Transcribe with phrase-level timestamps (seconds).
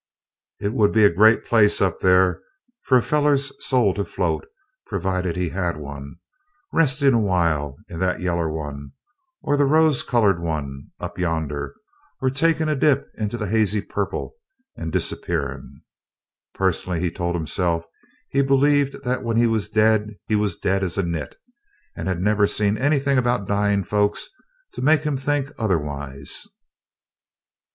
[0.59, 2.41] It would be a great place up there
[2.85, 4.47] for a feller's soul to float
[4.87, 6.15] provided he had one
[6.73, 8.93] restin' a while in that yaller one,
[9.43, 11.75] or the rose colored one up yonder,
[12.19, 14.33] or takin' a dip into that hazy purple
[14.75, 15.83] and disappearin'.
[16.55, 17.85] Personally, he told himself,
[18.31, 21.35] he believed that when he was dead he was dead as a nit,
[21.95, 24.31] and he'd never seen anything about dying folks
[24.73, 26.47] to make him think otherwise.